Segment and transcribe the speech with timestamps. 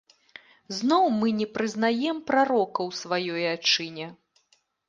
[0.77, 4.13] Зноў мы не прызнаем прарока ў сваёй айчыне.